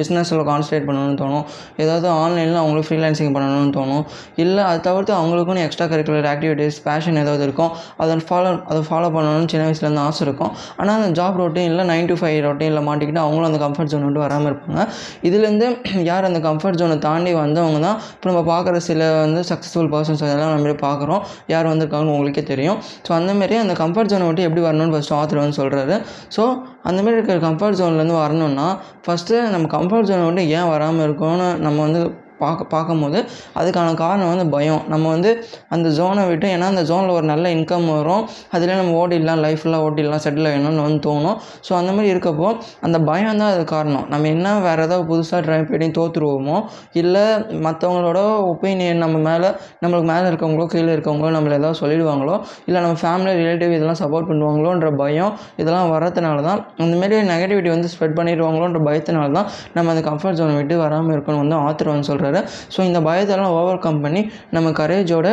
பிஸ்னஸில் 0.00 0.44
கான்சன்ட்ரேட் 0.50 0.86
பண்ணணும்னு 0.88 1.18
தோணும். 1.22 1.44
ஏதாவது 1.84 2.06
ஆன்லைனில் 2.22 2.60
அவங்களுக்கு 2.62 2.88
ஃப்ரீலான்சிங் 2.90 3.32
பண்ணணும்னு 3.36 3.74
தோணும். 3.78 4.04
இல்லை 4.44 4.62
அதை 4.70 4.78
தவிர்த்து 4.88 5.14
அவங்களுக்குன்னு 5.20 5.64
எக்ஸ்ட்ரா 5.66 5.86
கரிக்குலர் 5.92 6.30
ஆக்டிவிட்டீஸ் 6.34 6.78
பேஷன் 6.88 7.20
ஏதாவது 7.24 7.44
இருக்கும் 7.48 7.72
அதை 8.02 8.12
ஃபாலோ 8.28 8.50
அதை 8.72 8.80
ஃபாலோ 8.88 9.08
பண்ணணும்னு 9.16 9.50
சின்ன 9.52 9.64
வயசுலேருந்து 9.68 10.04
ஆசை 10.08 10.22
இருக்கும். 10.26 10.52
ஆனால் 10.80 10.94
அந்த 10.98 11.10
ஜாப் 11.20 11.38
ரொட்டீனில் 11.42 11.88
நைன் 11.92 12.08
டு 12.10 12.16
ஃபைவ் 12.20 12.38
ரொட்டீனில் 12.48 12.86
மாட்டிக்கிட்டு 12.88 13.22
அவங்களும் 13.24 13.48
அந்த 13.50 13.60
கம்ஃபர்ட் 13.64 13.92
ஜோன் 13.92 14.06
விட்டு 14.08 14.23
வராமல் 14.26 14.50
இருப்பாங்க. 14.50 14.82
இதுலேருந்து 15.28 15.68
யார் 16.10 16.28
அந்த 16.30 16.40
கம்ஃபர்ட் 16.48 16.80
ஜோனை 16.80 16.98
தாண்டி 17.08 17.32
வந்தவங்க 17.42 17.80
தான் 17.86 17.98
இப்போ 18.14 18.28
நம்ம 18.30 18.42
பார்க்குற 18.52 18.82
சில 18.88 19.10
வந்து 19.24 19.42
சக்ஸஸ்ஃபுல் 19.50 19.90
பர்சன்ஸ் 19.94 20.24
அதெல்லாம் 20.26 20.54
நம்ம 20.56 20.76
பார்க்குறோம். 20.86 21.22
யார் 21.54 21.70
வந்திருக்காங்கன்னு 21.72 22.14
உங்களுக்கே 22.16 22.44
தெரியும். 22.52 22.78
ஸோ 23.06 23.12
அந்தமாரி 23.18 23.58
அந்த 23.64 23.76
கம்ஃபர்ட் 23.82 24.12
ஜோனை 24.12 24.26
விட்டு 24.30 24.46
எப்படி 24.48 24.64
வரணும்னு 24.68 24.94
ஃபஸ்ட்டு 24.96 25.16
ஆத்தர் 25.20 25.42
வந்து 25.44 25.58
சொல்கிறாரு 25.60 25.96
ஸோ 26.36 26.44
அந்தமாரி 26.90 27.16
இருக்கிற 27.18 27.38
கம்ஃபர்ட் 27.46 27.78
ஜோன்லேருந்து 27.80 28.16
வரணும்னா 28.24 28.66
ஃபஸ்ட்டு 29.06 29.40
நம்ம 29.54 29.68
கம்ஃபர்ட் 29.76 30.08
ஜோனை 30.10 30.26
விட்டு 30.28 30.44
ஏன் 30.58 30.68
வராமல் 30.74 31.04
இருக்கோம்னு 31.08 31.48
நம்ம 31.66 31.78
வந்து 31.86 32.02
பார்க்க 32.42 32.68
பார்க்கும்போது 32.74 33.18
அதுக்கான 33.60 33.94
காரணம் 34.02 34.30
வந்து 34.32 34.46
பயம். 34.54 34.82
நம்ம 34.92 35.04
வந்து 35.14 35.30
அந்த 35.74 35.88
ஜோனை 35.98 36.24
விட்டு 36.30 36.46
ஏன்னா 36.54 36.68
அந்த 36.72 36.84
ஜோனில் 36.90 37.14
ஒரு 37.18 37.26
நல்ல 37.32 37.46
இன்கம் 37.56 37.88
வரும். 37.94 38.22
அதில் 38.54 38.74
நம்ம 38.80 38.94
ஓடிடலாம். 39.02 39.42
லைஃப்லாம் 39.46 39.84
ஓடிடலாம். 39.86 40.22
செட்டில் 40.26 40.48
ஆகணும்னு 40.50 40.84
வந்து 40.86 41.00
தோணும். 41.08 41.36
ஸோ 41.66 41.72
அந்த 41.80 41.90
மாதிரி 41.96 42.08
இருக்கப்போ 42.14 42.48
அந்த 42.88 42.98
பயம் 43.10 43.40
தான் 43.42 43.52
அது 43.54 43.64
காரணம். 43.74 44.06
நம்ம 44.12 44.28
என்ன 44.34 44.54
வேறு 44.66 44.84
ஏதாவது 44.86 45.06
புதுசாக 45.10 45.40
ட்ரை 45.46 45.60
பண்ணி 45.70 45.88
தோற்றுருவோமோ 45.98 46.56
இல்லை 47.02 47.24
மற்றவங்களோட 47.66 48.20
ஒப்பீனியன் 48.52 49.02
நம்ம 49.04 49.16
மேலே 49.28 49.48
நம்மளுக்கு 49.82 50.08
மேலே 50.12 50.26
இருக்கவங்களோ 50.30 50.66
கீழே 50.74 50.90
இருக்கவங்களோ 50.96 51.30
நம்மளை 51.36 51.54
ஏதாவது 51.60 51.78
சொல்லிடுவாங்களோ 51.82 52.34
இல்லை 52.66 52.78
நம்ம 52.84 52.98
ஃபேமிலி 53.02 53.32
ரிலேட்டிவ் 53.40 53.72
இதெல்லாம் 53.76 54.00
சப்போர்ட் 54.02 54.28
பண்ணுவாங்களோன்ற 54.30 54.88
பயம் 55.02 55.32
இதெல்லாம் 55.62 55.90
வரதுனால 55.94 56.42
தான் 56.48 56.60
அந்தமாரி 56.84 57.22
நெகட்டிவிட்டி 57.32 57.70
வந்து 57.74 57.88
ஸ்ப்ரெட் 57.94 58.16
பண்ணிடுவாங்களோன்ற 58.18 58.80
பயத்தினால 58.88 59.32
தான் 59.38 59.48
நம்ம 59.76 59.90
அந்த 59.94 60.04
கம்ஃபர்ட் 60.08 60.38
ஜோனை 60.40 60.56
விட்டு 60.60 60.76
வராமல் 60.84 61.14
இருக்கணும் 61.16 61.42
வந்து 61.44 61.56
ஆத்தர் 61.66 61.92
வந்து 61.94 62.08
சொல்கிறாரு 62.26 62.42
ஸோ 62.76 62.80
இந்த 62.84 63.00
பயத்தெல்லாம் 63.00 63.54
ஓவர் 63.54 63.78
கம் 63.78 64.00
பண்ணி 64.00 64.22
நம்ம 64.50 64.70
கரேஜோட 64.78 65.28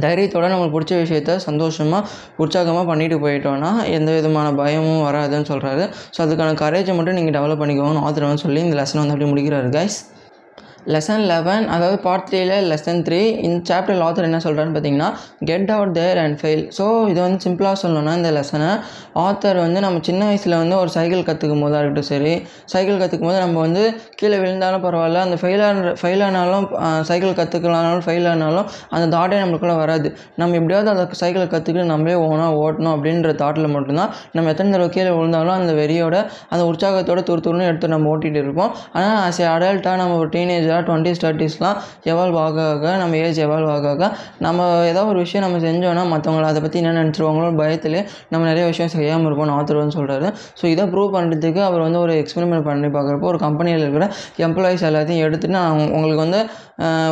தைரியத்தோட 0.00 0.46
நம்மளுக்கு 0.48 0.76
பிடிச்ச 0.76 0.94
விஷயத்த 1.00 1.34
சந்தோஷமாக 1.44 2.08
உற்சாகமாக 2.36 2.84
பண்ணிட்டு 2.84 3.16
போயிட்டோன்னா 3.16 3.70
எந்த 3.88 4.10
விதமான 4.12 4.48
பயமும் 4.52 5.04
வராதுன்னு 5.06 5.48
சொல்கிறாரு 5.48 5.84
ஸோ 6.16 6.20
அதுக்கான 6.20 6.56
கரேஜை 6.60 6.94
மட்டும் 6.94 7.14
நீங்கள் 7.14 7.36
டெவலப் 7.38 7.62
பண்ணிக்கோங்கன்னு 7.62 8.04
ஆத்தர் 8.04 8.44
சொல்லி 8.44 8.62
இந்த 8.62 8.76
லெசன் 8.76 9.02
வந்து 9.02 9.14
அப்படி 9.14 9.30
முடிக்கிறாரு 9.32 9.70
கைஸ் 9.70 9.98
லெசன் 10.94 11.24
லெவன் 11.30 11.64
அதாவது 11.74 11.96
பார்ட் 12.06 12.26
த்ரீல 12.28 12.54
லெசன் 12.70 13.02
த்ரீ 13.06 13.20
இந்த 13.46 13.58
சாப்டர் 13.70 14.02
ஆத்தர் 14.06 14.28
என்ன 14.28 14.40
சொல்கிறான்னு 14.44 14.74
பார்த்தீங்கன்னா 14.76 15.08
get 15.50 15.70
out 15.76 15.94
there 15.98 16.20
and 16.24 16.38
fail 16.40 16.64
so 16.78 16.84
இது 17.12 17.18
வந்து 17.26 17.40
சிம்பிளாக 17.46 17.76
சொல்லணும்னா 17.82 18.14
இந்த 18.20 18.30
லெசனை 18.38 18.70
ஆத்தர் 19.24 19.60
வந்து 19.64 19.80
நம்ம 19.86 20.00
சின்ன 20.08 20.22
வயசில் 20.30 20.56
வந்து 20.62 20.76
ஒரு 20.82 20.90
சைக்கிள் 20.96 21.26
கற்றுக்கும் 21.28 21.62
போதாக 21.64 21.80
இருக்கட்டும் 21.82 22.10
சரி 22.12 22.34
சைக்கிள் 22.72 23.00
கற்றுக்கும் 23.02 23.30
போது 23.30 23.40
நம்ம 23.44 23.60
வந்து 23.66 23.82
கீழே 24.20 24.36
விழுந்தாலும் 24.42 24.84
பரவாயில்ல 24.86 25.24
அந்த 25.26 25.38
ஃபெயில் 25.42 25.64
ஆன 25.68 25.94
ஃபெயில் 26.00 26.24
ஆனாலும் 26.28 26.66
சைக்கிள் 27.10 27.36
கற்றுக்கலானாலும் 27.40 28.04
ஃபெயில் 28.06 28.28
ஆனாலும் 28.32 28.66
அந்த 28.96 29.06
தாட்டே 29.16 29.38
நம்மளுக்குள்ளே 29.42 29.76
வராது. 29.82 30.08
நம்ம 30.40 30.56
எப்படியாவது 30.60 30.90
அந்த 30.94 31.04
சைக்கிளை 31.22 31.46
கற்றுக்கிட்டு 31.46 31.90
நம்மளே 31.92 32.16
ஓனாக 32.26 32.60
ஓட்டணும் 32.64 32.94
அப்படின்ற 32.94 33.30
தாட்டில் 33.42 33.72
மட்டும்தான் 33.74 34.12
நம்ம 34.36 34.50
எத்தனை 34.52 34.70
தடவை 34.74 34.88
கீழே 34.96 35.10
விழுந்தாலும் 35.18 35.56
அந்த 35.58 35.72
வெறியோட 35.80 36.16
அந்த 36.52 36.62
உற்சாகத்தோட 36.70 37.20
துரு 37.28 37.40
துருன்னு 37.46 37.68
எடுத்து 37.70 37.92
நம்ம 37.94 38.10
ஓட்டிகிட்டு 38.12 38.40
இருப்போம். 38.44 38.72
ஆனால் 38.98 39.18
ஆஸ் 39.26 39.40
ஏ 39.42 39.46
அடல்ட்டாக 39.54 39.96
நம்ம 40.02 40.16
ஒரு 40.22 40.30
டீனேஜாக 40.76 40.86
டுவெண்ட்டிஸ் 40.88 41.20
தேர்ட்டிஸ்லாம் 41.22 41.76
எவால்வ் 42.10 42.38
ஆக 42.38 42.58
ஆக 42.66 42.84
நம்ம 42.96 43.16
ஏஜ் 43.18 43.40
எவால்வ் 43.46 43.70
ஆக 43.70 43.86
ஆக 43.90 44.04
நம்ம 44.38 44.66
ஏதோ 44.90 45.02
ஒரு 45.06 45.18
விஷயம் 45.18 45.44
நம்ம 45.46 45.58
செஞ்சோன்னா 45.58 46.04
மற்றவங்கள 46.12 46.46
அதை 46.46 46.60
பற்றி 46.62 46.80
என்ன 46.82 46.94
நினச்சிருவாங்களோ 47.00 47.50
பயத்திலே 47.60 48.00
நம்ம 48.30 48.42
நிறைய 48.50 48.64
விஷயம் 48.66 48.92
செய்யாமல் 48.94 49.28
இருப்போம் 49.28 49.54
ஆத்தர் 49.56 49.80
வந்து 49.82 49.96
சொல்கிறாரு 49.98 50.28
ஸோ 50.60 50.64
இதை 50.74 50.84
ப்ரூவ் 50.92 51.10
பண்ணுறதுக்கு 51.16 51.62
அவர் 51.68 51.84
வந்து 51.86 52.00
ஒரு 52.00 52.14
எக்ஸ்பெரிமெண்ட் 52.22 52.66
பண்ணி 52.68 52.90
பார்க்குறப்போ 52.96 53.28
ஒரு 53.32 53.40
கம்பெனியில் 53.46 53.84
இருக்கிற 53.84 54.06
எம்ப்ளாயிஸ் 54.46 54.86
எல்லாத்தையும் 54.90 55.24
எடுத்துகிட்டு 55.26 55.58
நான் 55.58 55.82
உங்களுக்கு 55.96 56.22
வந்து 56.24 56.42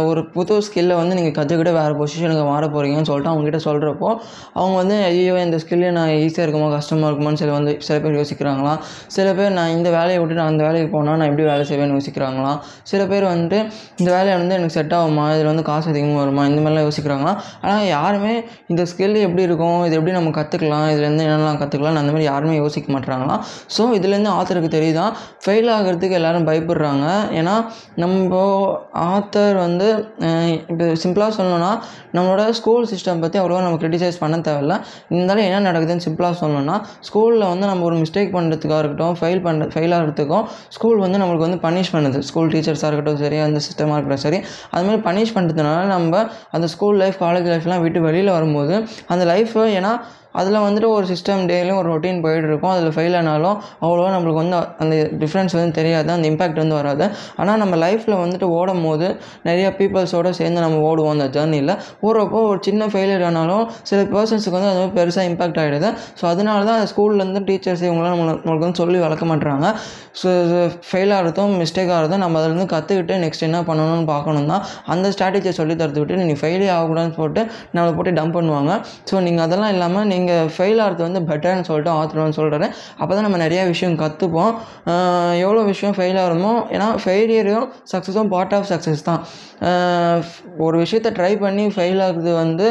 ஒரு 0.08 0.20
புது 0.34 0.55
ஸ்கில்லை 0.66 0.94
வந்து 1.00 1.16
நீங்கள் 1.19 1.37
கற்றுக்கிட்டு 1.37 1.72
வேறு 1.78 1.94
பொசிஷனுக்கு 2.00 2.44
மாற 2.44 2.64
போகிறீங்கன்னு 2.69 3.11
சொல்லிட்டு 3.11 3.32
அவங்ககிட்ட 3.32 3.61
சொல்கிறப்போ 3.69 4.08
அவங்க 4.58 4.75
வந்து 4.82 4.96
ஐயோ 5.05 5.37
இந்த 5.44 5.58
ஸ்கில்லே 5.64 5.93
நான் 5.99 6.12
ஈஸியாக 6.19 6.46
இருக்குமா 6.46 6.69
கஷ்டமாக 6.76 7.08
இருக்குமான்னு 7.11 7.40
சில 7.43 7.52
வந்து 7.58 7.72
சில 7.87 7.96
பேர் 8.00 8.19
யோசிக்கிறாங்களாம். 8.19 8.81
சில 9.08 9.26
பேர் 9.38 9.56
நான் 9.58 9.75
இந்த 9.76 9.88
வேலையை 9.96 10.19
விட்டு 10.20 10.38
நான் 10.40 10.52
அந்த 10.52 10.62
வேலைக்கு 10.66 10.90
போனால் 10.94 11.19
நான் 11.20 11.31
எப்படி 11.31 11.46
வேலை 11.50 11.64
செய்வேன்னு 11.70 11.96
யோசிக்கிறாங்களாம். 11.99 12.58
சில 12.84 13.00
பேர் 13.11 13.26
வந்துட்டு 13.31 13.54
இந்த 14.01 14.09
வேலையை 14.17 14.37
வந்து 14.41 14.56
எனக்கு 14.59 14.77
செட் 14.79 14.95
ஆகுமா? 14.99 15.25
இதில் 15.35 15.51
வந்து 15.53 15.65
காசு 15.71 15.87
அதிகமாக 15.93 16.21
வருமா? 16.23 16.45
இந்த 16.51 16.61
மாதிரிலாம் 16.65 16.87
யோசிக்கிறாங்களாம் 16.89 17.39
ஆனால் 17.65 17.85
யாருமே 17.97 18.35
இந்த 18.73 18.83
ஸ்கில் 18.93 19.19
எப்படி 19.27 19.43
இருக்கும்? 19.49 19.79
இது 19.89 19.97
எப்படி 19.99 20.15
நம்ம 20.19 20.33
கற்றுக்கலாம் 20.39 20.87
இதுலேருந்து 20.95 21.27
என்னெல்லாம் 21.29 21.61
கற்றுக்கலாம் 21.62 22.01
அந்த 22.05 22.15
மாதிரி 22.15 22.29
யாருமே 22.31 22.55
யோசிக்க 22.62 22.93
மாட்டுறாங்களா 22.97 23.37
ஸோ 23.77 23.83
இதுலேருந்து 23.99 24.33
ஆத்தருக்கு 24.39 24.71
தெரியுதான் 24.77 25.12
ஃபெயில் 25.45 25.71
ஆகிறதுக்கு 25.77 26.19
எல்லாரும் 26.21 26.47
பயப்படுறாங்க. 26.51 27.06
ஏன்னா 27.41 27.56
நம்ம 28.05 28.41
ஆத்தர் 29.12 29.57
வந்து 29.67 29.89
இப்போ 30.73 30.87
சிம்பிளாக 31.03 31.33
சொல்லணும்னா 31.39 31.73
நம்மளோட 32.17 32.43
ஸ்கூல் 32.59 32.89
சிஸ்டம் 32.93 33.23
பற்றி 33.25 33.37
அவ்வளோவா 33.41 33.62
நம்ம 33.67 33.79
கிரிட்டிசைஸ் 33.83 34.19
பண்ண 34.23 34.37
தேவையில்ல. 34.49 34.75
இருந்தாலும் 35.12 35.47
என்ன 35.49 35.59
நடக்குதுன்னு 35.69 36.05
சிம்பிளாக 36.07 36.35
சொல்லணும்னா 36.43 36.77
ஸ்கூலில் 37.09 37.45
வந்து 37.53 37.67
நம்ம 37.71 37.85
ஒரு 37.89 37.97
மிஸ்டேக் 38.03 38.33
பண்ணுறதுக்காக 38.37 38.81
இருக்கட்டும் 38.83 39.17
ஃபெயில் 39.21 39.43
பண்ணுற 39.47 39.69
ஃபெயில் 39.75 39.95
ஆகிறதுக்கும் 39.99 40.45
ஸ்கூல் 40.77 40.99
வந்து 41.05 41.19
நம்மளுக்கு 41.23 41.47
வந்து 41.49 41.61
பனிஷ் 41.67 41.93
பண்ணுது. 41.97 42.21
ஸ்கூல் 42.29 42.50
டீச்சர்ஸாக 42.55 42.89
இருக்கட்டும் 42.91 43.21
சரி 43.25 43.39
அந்த 43.49 43.61
சிஸ்டமாக 43.67 43.96
இருக்கட்டும். 43.99 44.25
சரி 44.26 44.41
அது 44.75 44.85
மாதிரி 44.88 45.02
பனிஷ் 45.19 45.35
பண்ணுறதுனால 45.37 45.87
நம்ம 45.94 46.23
அந்த 46.56 46.67
ஸ்கூல் 46.75 47.00
லைஃப் 47.02 47.19
காலேஜ் 47.25 47.49
லைஃப்லாம் 47.55 47.85
விட்டு 47.87 48.02
வெளியில் 48.08 48.37
வரும்போது 48.38 48.75
அந்த 49.14 49.25
லைஃப்பை 49.32 49.67
ஏன்னா 49.79 49.94
அதில் 50.41 50.59
வந்துட்டு 50.67 50.89
ஒரு 50.97 51.07
சிஸ்டம் 51.13 51.43
டேலையும் 51.51 51.79
ஒரு 51.81 51.88
ரொட்டீன் 51.93 52.21
போயிட்டு 52.25 52.49
இருக்கும் 52.50 52.73
அதில் 52.75 52.95
ஃபெயில் 52.97 53.17
ஆனாலும் 53.21 53.57
அவ்வளோவா 53.85 54.11
நம்மளுக்கு 54.14 54.41
வந்து 54.43 54.57
அந்த 54.83 54.95
டிஃப்ரென்ஸ் 55.23 55.55
வந்து 55.59 55.75
தெரியாது. 55.79 56.09
அந்த 56.17 56.26
இம்பாக்ட் 56.33 56.61
வந்து 56.62 56.76
வராது. 56.81 57.05
ஆனால் 57.41 57.59
நம்ம 57.62 57.75
லைஃப்பில் 57.85 58.17
வந்துட்டு 58.23 58.47
ஓடும் 58.59 58.85
போது 58.87 59.09
நிறைய 59.49 59.67
பீப்புள்ஸோடு 59.79 60.33
சேர்ந்து 60.41 60.61
நம்ம 60.67 60.81
ஓடுவோம் 60.91 61.14
அந்த 61.17 61.26
ஜேர்னியில் 61.37 61.73
ஓடுறப்போ 62.07 62.41
ஒரு 62.50 62.61
சின்ன 62.69 62.88
ஃபெயிலியர் 62.93 63.25
ஆனாலும் 63.29 63.64
சில 63.91 64.00
பர்சன்ஸுக்கு 64.14 64.57
வந்து 64.59 64.71
அது 64.73 64.81
மாதிரி 64.81 64.95
பெருசாக 64.99 65.29
இம்பாக்ட் 65.31 65.61
ஆகிடுது 65.64 65.91
ஸோ 66.21 66.25
அதனால 66.33 66.64
தான் 66.71 66.81
ஸ்கூல்லேருந்து 66.93 67.43
டீச்சர்ஸ் 67.50 67.85
இவங்களாம் 67.88 68.14
நம்மளை 68.14 68.35
நம்மளுக்கு 68.45 68.67
வந்து 68.67 68.81
சொல்லி 68.83 68.99
வளர்க்க 69.05 69.31
மாட்டுறாங்க 69.33 69.69
ஸோ 70.23 70.29
ஃபெயில் 70.88 71.14
ஆகிறதும் 71.19 71.55
மிஸ்டேக் 71.62 71.93
ஆகிறதும் 71.97 72.23
நம்ம 72.25 72.41
அதிலேருந்து 72.41 72.69
கற்றுக்கிட்டு 72.75 73.14
நெக்ஸ்ட் 73.25 73.47
என்ன 73.49 73.61
பண்ணணும்னு 73.71 74.07
பார்க்கணும் 74.12 74.50
தான் 74.53 74.62
அந்த 74.95 75.07
ஸ்ட்ராட்டஜியை 75.14 75.55
சொல்லி 75.61 75.76
தரத்து 75.81 76.00
விட்டு 76.03 76.29
நீ 76.31 76.37
ஃபெயிலே 76.43 76.69
ஆகக்கூடாதுன்னு 76.76 77.17
போட்டு 77.21 77.41
நம்மளை 77.75 77.93
போட்டு 77.97 78.12
டம்ப் 78.19 78.37
பண்ணுவாங்க. 78.38 78.73
ஸோ 79.11 79.14
நீங்கள் 79.26 79.45
அதெல்லாம் 79.47 79.73
இல்லாமல் 79.75 80.07
நீங்கள் 80.12 80.23
ஃபெயில் 80.54 80.81
ஆகிறது 80.81 81.02
வந்து 81.02 81.21
பெட்டர்னு 81.23 81.62
சொல்லிட்டு 81.62 81.90
ஆத்தர் 81.93 82.11
சொல்கிறேன் 82.11 82.38
சொல்கிறாரு 82.38 82.66
அப்போ 82.99 83.14
தான் 83.14 83.23
நம்ம 83.23 83.38
நிறையா 83.38 83.66
விஷயம் 83.66 83.97
கற்றுப்போம் 83.99 84.52
எவ்வளோ 85.45 85.62
விஷயம் 85.62 85.95
ஃபெயில் 85.97 86.19
ஆகிறோமோ 86.19 86.52
ஏன்னா 86.71 86.88
ஃபெயிலியரும் 87.04 87.66
சக்ஸஸும் 87.93 88.28
பார்ட் 88.28 88.54
ஆஃப் 88.54 88.69
சக்ஸஸ் 88.71 89.02
தான். 89.02 89.23
ஒரு 90.59 90.76
விஷயத்தை 90.78 91.12
ட்ரை 91.12 91.38
பண்ணி 91.38 91.66
ஃபெயில் 91.69 92.02
ஆகுது 92.02 92.33
வந்து 92.35 92.66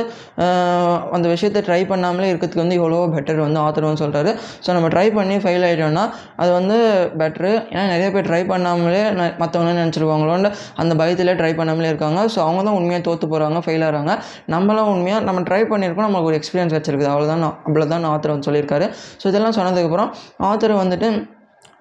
அந்த 1.12 1.28
விஷயத்தை 1.28 1.62
ட்ரை 1.62 1.82
பண்ணாமலே 1.84 2.30
இருக்கிறதுக்கு 2.30 2.64
வந்து 2.64 2.76
எவ்வளோ 2.76 3.00
பெட்டர் 3.16 3.40
வந்து 3.40 3.60
ஆத்தர் 3.60 4.02
சொல்கிறாரு 4.04 4.32
ஸோ 4.66 4.74
நம்ம 4.74 4.88
ட்ரை 4.88 5.14
பண்ணி 5.14 5.38
ஃபெயில் 5.38 5.66
ஆகிட்டோம்னா 5.68 6.06
அது 6.36 6.52
வந்து 6.52 6.78
பெட்ரு 7.18 7.52
ஏன்னா 7.72 7.86
நிறைய 7.88 8.12
பேர் 8.12 8.28
ட்ரை 8.30 8.42
பண்ணாமலே 8.44 9.02
ந- 9.12 9.34
மற்றவங்க 9.40 9.74
நினச்சிருவாங்களோன்னு 9.80 10.50
அந்த 10.76 10.94
பயத்திலே 10.96 11.34
ட்ரை 11.36 11.52
பண்ணாமலே 11.54 11.90
இருக்காங்க. 11.90 12.20
ஸோ 12.34 12.40
அவங்க 12.40 12.64
தான் 12.64 12.78
உண்மையாக 12.80 13.04
தோற்று 13.04 13.28
போகிறாங்க 13.28 13.60
ஃபெயில் 13.66 13.86
ஆகிறாங்க. 13.88 14.14
நம்மளாம் 14.50 14.92
உண்மையாக 14.94 15.24
நம்ம 15.24 15.42
ட்ரை 15.42 15.62
பண்ணியிருக்கோம் 15.64 16.08
நம்மளுக்கு 16.08 16.32
ஒரு 16.32 16.40
எக்ஸ்பீரியன்ஸ் 16.40 16.76
வச்சிருக்குது. 16.78 17.12
அவ்வளோதான் 17.14 17.43
அவ்வளோதான் 17.66 18.10
ஆத்தர் 18.10 18.32
வந்து 18.32 18.48
சொல்லியிருக்காரு. 18.50 18.88
ஸோ 19.22 19.28
இதெல்லாம் 19.28 19.54
சொன்னதுக்கப்புறம் 19.54 20.12
ஆத்தர் 20.44 20.82
வந்துட்டு 20.82 21.10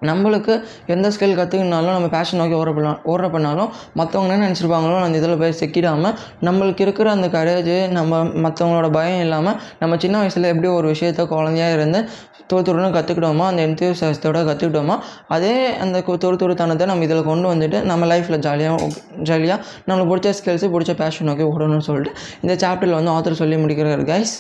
நம்மளுக்கு 0.02 0.52
எந்த 0.86 1.10
ஸ்கில் 1.10 1.36
கற்றுக்கினாலும் 1.36 1.92
நம்ம 1.92 2.08
பேஷன் 2.08 2.38
நோக்கி 2.38 2.54
ஓர 2.54 2.74
பண்ண 2.74 2.98
ஓர 3.04 3.30
பண்ணாலும் 3.30 3.68
மற்றவங்க 3.96 4.28
என்ன 4.28 4.48
நினச்சிருப்பாங்களோ 4.48 5.02
அந்த 5.02 5.18
இதில் 5.18 5.38
போய் 5.38 5.52
சிக்கிடாமல் 5.60 6.14
நம்மளுக்கு 6.42 6.80
இருக்கிற 6.80 7.10
அந்த 7.10 7.28
கரேஜ் 7.28 7.88
நம்ம 7.90 8.10
மற்றவங்களோட 8.42 8.92
பயம் 8.92 9.20
இல்லாமல் 9.20 9.56
நம்ம 9.78 9.96
சின்ன 9.96 10.18
வயசில் 10.18 10.44
எப்படி 10.44 10.68
ஒரு 10.72 10.88
விஷயத்த 10.92 11.26
குழந்தையா 11.26 11.70
இருந்து 11.70 12.00
துரு 12.48 12.62
துருன்னு 12.62 12.88
கற்றுக்கிட்டோமோ 12.92 13.44
அந்த 13.46 13.62
என்தியூசியாசத்தோட 13.66 14.38
கற்றுக்கிட்டோமோ 14.44 14.96
அதே 15.28 15.54
அந்த 15.76 15.98
கு- 16.00 16.18
துரு 16.22 16.86
நம்ம 16.86 17.04
இதில் 17.04 17.22
கொண்டு 17.22 17.54
வந்துட்டு 17.54 17.82
நம்ம 17.82 18.06
லைஃப்பில் 18.06 18.38
ஜாலியாக 18.38 18.88
ஜாலியாக 19.22 19.58
நம்மளுக்கு 19.86 20.12
பிடிச்ச 20.12 20.34
ஸ்கில்ஸு 20.38 20.72
பிடிச்ச 20.74 20.94
பேஷன் 20.96 21.26
நோக்கி 21.26 21.42
ஓடணும்னு 21.42 21.78
சொல்லிட்டு 21.80 22.12
இந்த 22.42 22.66
சாப்டரில் 22.66 22.92
வந்து 22.92 23.10
ஆத்தர் 23.10 23.32
சொல்லி 23.32 23.56
முடிக்கிறார் 23.56 24.04
கைஸ் 24.04 24.34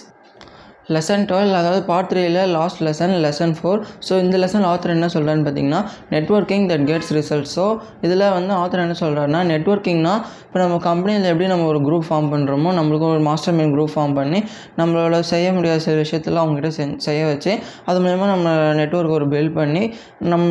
லெசன் 0.86 1.24
டுவெல் 1.28 1.52
அதாவது 1.54 1.80
பார்ட் 1.86 2.08
த்ரீல 2.10 2.40
last 2.52 2.80
lesson 2.82 3.14
lesson 3.22 3.54
four 3.58 3.80
so 4.06 4.12
இந்த 4.18 4.36
லெசன் 4.38 4.64
ஆத்தர் 4.64 4.94
என்ன 4.94 5.08
சொல்கிறான்னு 5.12 5.44
பார்த்தீங்கன்னா 5.44 5.80
networking 6.10 6.64
that 6.68 6.86
gets 6.86 7.12
result 7.12 7.50
so 7.52 7.66
இதில் 8.00 8.24
வந்து 8.32 8.52
ஆத்தர் 8.54 8.82
என்ன 8.82 8.96
சொல்கிறாருன்னா 9.00 9.42
நெட்வொர்க்கிங்னா 9.48 10.14
இப்போ 10.44 10.58
நம்ம 10.58 10.78
கம்பெனியில் 10.84 11.28
எப்படி 11.30 11.46
நம்ம 11.46 11.66
ஒரு 11.66 11.80
குரூப் 11.82 12.06
ஃபார்ம் 12.08 12.28
பண்ணுறோமோ 12.32 12.72
நம்மளுக்கு 12.78 13.06
ஒரு 13.08 13.22
மாஸ்டர் 13.22 13.54
மைண்ட் 13.54 13.74
குரூப் 13.74 13.92
ஃபார்ம் 13.92 14.14
பண்ணி 14.14 14.40
நம்மளோட 14.76 15.20
செய்ய 15.28 15.46
முடியாத 15.52 15.78
சில 15.78 15.94
விஷயத்தில் 15.96 16.40
அவங்ககிட்ட 16.42 16.70
செ 16.70 16.88
செய்ய 17.06 17.22
வச்சு 17.26 17.52
அது 17.86 18.00
மூலயமா 18.00 18.26
நம்ம 18.32 18.48
நெட்ஒர்க் 18.74 19.14
ஒரு 19.14 19.28
பில்ட் 19.32 19.54
பண்ணி 19.54 19.84
நம்ம 20.28 20.50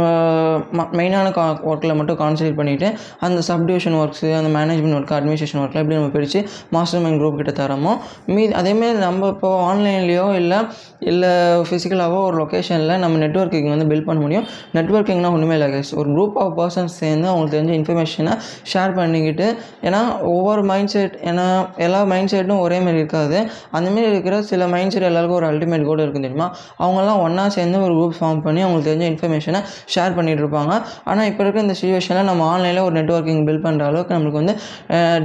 மெயினான 0.94 1.28
கா 1.32 1.46
ஒர்க்கில் 1.72 1.96
மட்டும் 1.96 2.20
கான்சன்ட்ரேட் 2.20 2.58
பண்ணிவிட்டு 2.58 2.88
அந்த 3.22 3.40
சப்டிவிஷன் 3.48 4.00
ஒர்க்ஸு 4.00 4.32
அந்த 4.38 4.52
மேனேஜ்மெண்ட் 4.56 4.98
ஒர்க் 4.98 5.14
அட்மினிஸ்ட்ரேஷன் 5.14 5.62
ஒர்க்கில் 5.62 5.84
எப்படி 5.84 5.98
நம்ம 6.00 6.12
பிரித்து 6.14 6.42
மாஸ்டர் 6.72 7.04
மைண்ட் 7.04 7.22
குரூப் 7.22 7.38
கிட்ட 7.38 7.54
தரமோ 7.60 7.94
மீ 8.32 8.46
அதேமாரி 8.60 9.00
நம்ம 9.02 9.30
இப்போ 9.30 9.52
ஆன்லைன்லேயோ 9.68 10.21
இல்லை 10.40 10.60
இல்லை 11.12 11.30
ஃபிசிக்கலாகவோ 11.68 12.20
ஒரு 12.30 12.36
லொக்கேஷனில் 12.42 12.94
நம்ம 13.04 13.20
நெட்வொர்க்கிங் 13.24 13.70
வந்து 13.74 13.88
பில்ட் 13.92 14.08
பண்ண 14.10 14.20
முடியும். 14.26 14.46
நெட்வொர்க்கிங்னா 14.78 15.32
ஒன்றுமே 15.36 15.56
இல்லை 15.58 15.70
guys. 15.74 15.90
ஒரு 16.02 16.10
குரூப் 16.16 16.38
ஆஃப் 16.44 16.54
பர்சன்ஸ் 16.60 16.96
சேர்ந்து 17.02 17.28
அவங்களுக்கு 17.32 17.56
தெரிஞ்ச 17.58 17.74
இன்ஃபர்மேஷனை 17.80 18.34
ஷேர் 18.74 18.94
பண்ணிக்கிட்டு 19.00 19.48
ஏன்னா 19.88 20.02
ஒவ்வொரு 20.34 20.64
மைண்ட் 20.72 20.94
செட் 20.96 21.16
ஏன்னா 21.32 21.46
எல்லா 21.86 22.02
மைண்ட் 22.12 22.32
செட்டும் 22.34 22.62
ஒரே 22.66 22.80
மாதிரி 22.86 23.02
இருக்காது. 23.04 23.40
அந்தமாரி 23.78 24.08
இருக்கிற 24.14 24.42
சில 24.52 24.68
மைண்ட் 24.76 24.96
செட் 24.96 25.08
எல்லாருக்கும் 25.10 25.40
ஒரு 25.42 25.50
அல்டிமேட் 25.52 25.88
கோல் 25.90 26.04
இருக்கும் 26.06 26.28
தெரியுமா? 26.28 26.50
அவங்கெல்லாம் 26.84 27.22
ஒன்றா 27.26 27.46
சேர்ந்து 27.58 27.84
ஒரு 27.88 27.94
குரூப் 28.00 28.18
ஃபார்ம் 28.20 28.42
பண்ணி 28.48 28.64
அவங்களுக்கு 28.66 28.90
தெரிஞ்ச 28.92 29.08
இன்ஃபர்மேஷனை 29.14 29.62
ஷேர் 29.96 30.16
பண்ணிட்டு 30.20 30.44
இருப்பாங்க. 30.44 30.74
ஆனால் 31.10 31.28
இப்போ 31.32 31.42
இருக்கிற 31.44 31.64
இந்த 31.68 31.78
சுச்சுவேஷனில் 31.80 32.30
நம்ம 32.32 32.46
ஆன்லைனில் 32.54 32.84
ஒரு 32.88 32.96
நெட்வொர்க்கிங் 33.00 33.44
பில்ட் 33.48 33.66
பண்ணுற 33.68 33.86
அளவுக்கு 33.92 34.16
நம்மளுக்கு 34.18 34.42
வந்து 34.42 34.56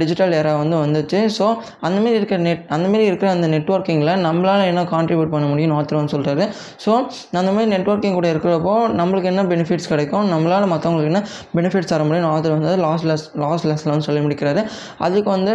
டிஜிட்டல் 0.01 0.33
ஏரா 0.39 0.53
வந்து 0.63 0.77
வந்துச்சு. 0.85 1.19
ஸோ 1.37 1.45
அந்தமாரி 1.87 2.15
இருக்கிற 2.19 2.39
நெட் 2.47 2.63
அந்தமாரி 2.75 3.05
இருக்கிற 3.11 3.29
அந்த 3.35 3.47
நெட்வொர்க்கிங்கில் 3.55 4.13
நம்மளால் 4.27 4.65
என்ன 4.71 4.83
கான்ட்ரிபியூட் 4.93 5.33
பண்ண 5.35 5.47
முடியும் 5.51 5.75
ஆத்திரம்னு 5.79 6.13
சொல்கிறாரு 6.15 6.45
ஸோ 6.85 6.91
அந்த 7.39 7.51
மாதிரி 7.55 7.69
நெட்வொர்க்கிங் 7.75 8.17
கூட 8.19 8.27
இருக்கிறப்போ 8.33 8.75
நம்மளுக்கு 9.01 9.31
என்ன 9.33 9.43
பெனிஃபிட்ஸ் 9.53 9.91
கிடைக்கும்? 9.93 10.25
நம்மளால் 10.33 10.69
மற்றவங்களுக்கு 10.73 11.11
என்ன 11.11 11.21
பெனிஃபிட்ஸ் 11.55 11.91
தர 11.93 12.03
முடியும் 12.09 12.29
ஆத்திரம் 12.35 12.61
வந்து 12.61 12.77
லாஸ்ட் 12.85 13.07
லெஸ் 13.11 13.27
லாஸ் 13.43 13.67
லெஸ்லாம் 13.71 14.05
சொல்லி 14.07 14.23
முடிக்கிறாரு. 14.27 14.63
அதுக்கு 15.07 15.29
வந்து 15.29 15.53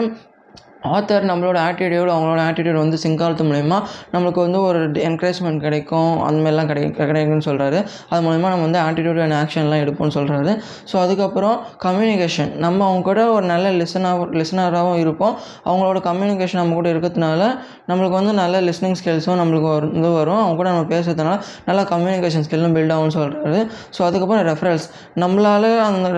ஆத்தர் 0.97 1.29
நம்மளோட 1.31 1.59
ஆட்டிடியூட் 1.69 2.13
அவங்களோட 2.15 2.41
ஆட்டிடியூட் 2.49 2.83
வந்து 2.85 2.99
சிங்காலத்து 3.05 3.41
ஆகிறது 3.43 3.49
மூலயமா 3.51 3.79
நம்மளுக்கு 4.13 4.41
வந்து 4.47 4.61
ஒரு 4.63 4.81
என்கரேஜ்மெண்ட் 5.09 5.61
கிடைக்கும். 5.61 6.23
அந்த 6.27 6.39
மாதிரிலாம் 6.43 6.69
கிடை 6.71 6.83
கிடைக்கும்னு 6.91 7.47
சொல்கிறாரு 7.49 7.79
அது 8.11 8.21
மூலிமா 8.27 8.49
நம்ம 8.53 8.67
வந்து 8.69 8.81
ஆட்டிடியூட் 8.87 9.21
அண்ட் 9.25 9.37
ஆக்ஷன்லாம் 9.41 9.83
எடுப்போம்னு 9.85 10.15
சொல்கிறாரு 10.19 10.53
ஸோ 10.91 10.97
அதுக்கப்புறம் 11.05 11.57
கம்யூனிகேஷன் 11.87 12.51
நம்ம 12.65 12.85
அவங்க 12.89 13.05
கூட 13.11 13.31
ஒரு 13.31 13.47
நல்ல 13.53 13.71
லிசனாக 13.71 14.27
லிசனராகவும் 14.41 15.01
இருப்போம். 15.05 15.35
அவங்களோட 15.69 16.01
கம்யூனிகேஷன் 16.09 16.61
நம்ம 16.63 16.75
கூட 16.75 16.89
இருக்கிறதுனால 16.95 17.43
நம்மளுக்கு 17.91 18.19
வந்து 18.21 18.33
நல்ல 18.43 18.61
லிஸ்னிங் 18.61 18.99
ஸ்கில்ஸும் 19.03 19.41
நம்மளுக்கு 19.43 19.71
வந்து 19.75 19.99
இது 20.01 20.11
வரும். 20.21 20.43
அவங்க 20.43 20.57
கூட 20.63 20.69
நம்ம 20.75 20.87
பேசுறதுனால 20.95 21.39
நல்ல 21.71 21.83
கம்யூனிகேஷன் 21.95 22.47
ஸ்கில்லும் 22.49 22.77
பில்ட் 22.79 22.95
ஆகும்னு 22.97 23.17
சொல்கிறாரு 23.19 23.61
ஸோ 23.99 24.03
அதுக்கப்புறம் 24.09 24.47
ரெஃபரல்ஸ் 24.51 24.89
நம்மளால் 25.25 25.71
அந்த 25.89 26.09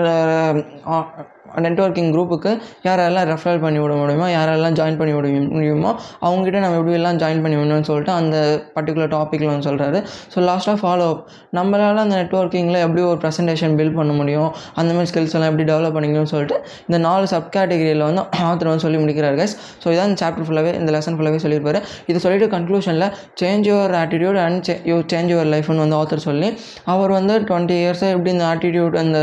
நெட்வொர்க்கிங் 1.66 2.10
குரூப்புக்கு 2.14 2.50
யாரெல்லாம் 2.86 3.26
ரெஃபரல் 3.32 3.60
பண்ணி 3.64 3.78
விட 3.82 3.94
முடியுமோ 4.00 4.28
யாரெல்லாம் 4.36 4.76
ஜாயின் 4.78 4.98
பண்ணி 5.00 5.14
விட 5.16 5.26
முடியுமோ 5.56 5.90
அவங்ககிட்ட 6.26 6.58
நம்ம 6.64 6.78
எப்படி 6.80 6.96
எல்லாம் 6.98 7.18
ஜாயின் 7.22 7.42
பண்ணி 7.44 7.56
விடணும்னு 7.60 7.88
சொல்லிட்டு 7.90 8.12
அந்த 8.20 8.36
பர்டிகுலர் 8.76 9.12
டாப்பிக்கில் 9.16 9.50
வந்து 9.52 9.66
சொல்கிறாரு 9.68 9.98
ஸோ 10.34 10.38
லாஸ்ட்டாக 10.48 10.76
ஃபாலோ 10.82 11.06
அப் 11.12 11.22
நம்மளால் 11.58 12.02
அந்த 12.04 12.14
நெட்வொர்க்கிங்கில் 12.22 12.80
எப்படி 12.86 13.02
ஒரு 13.10 13.18
ப்ரெசன்டேஷன் 13.24 13.76
பில்ட் 13.80 13.96
பண்ண 14.00 14.12
முடியும்? 14.20 14.50
அந்த 14.80 14.90
மாதிரி 14.94 15.10
ஸ்கில்ஸ் 15.10 15.34
எல்லாம் 15.36 15.50
எப்படி 15.52 15.66
டெவலப் 15.72 15.94
பண்ணிக்கணும்னு 15.96 16.32
சொல்லிட்டு 16.34 16.56
இந்த 16.88 16.98
நாலு 17.06 17.26
சப் 17.32 17.50
கேட்டகரியில் 17.56 18.04
வந்து 18.08 18.22
ஆத்தர் 18.48 18.70
வந்து 18.70 18.84
சொல்லி 18.86 18.98
முடிக்கிறார் 19.02 19.36
கைஸ் 19.40 19.54
ஸோ 19.82 19.86
இதான் 19.94 20.08
இந்த 20.10 20.18
சாப்டர் 20.24 20.46
ஃபுல்லாகவே 20.48 20.72
இந்த 20.80 20.90
லெசன் 20.96 21.16
ஃபுல்லாகவே 21.18 21.40
சொல்லியிருப்பாரு. 21.44 21.80
இது 22.10 22.18
சொல்லிட்டு 22.24 22.48
கன்க்ளூஷனில் 22.56 23.08
change 23.42 23.68
your 23.70 23.94
attitude 24.02 24.40
and 24.46 24.70
you 24.90 24.96
change 25.12 25.32
your 25.34 25.50
லைஃப்னு 25.54 25.82
வந்து 25.84 25.98
ஆத்தர் 26.00 26.26
சொல்லி 26.28 26.50
அவர் 26.94 27.12
வந்து 27.18 27.34
டுவெண்ட்டி 27.48 27.76
இயர்ஸாக 27.82 28.14
எப்படி 28.16 28.30
இந்த 28.36 28.46
ஆட்டிடியூட் 28.52 28.96
அந்த 29.04 29.18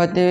பற்றி 0.00 0.24